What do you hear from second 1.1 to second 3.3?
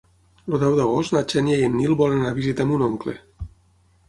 na Xènia i en Nil volen anar a visitar mon oncle.